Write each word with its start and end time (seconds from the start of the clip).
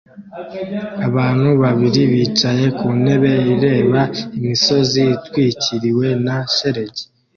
Abantu 1.07 1.49
babiri 1.63 2.01
bicaye 2.11 2.65
ku 2.77 2.87
ntebe 3.01 3.33
ireba 3.53 4.01
imisozi 4.39 4.99
itwikiriwe 5.15 6.07
na 6.25 6.37
shelegi 6.55 7.03